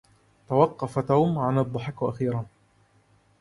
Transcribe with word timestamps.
توقف 0.49 0.93
توم 1.07 1.39
عن 1.39 1.57
الضحك 1.57 2.03
أخيرا. 2.03 2.45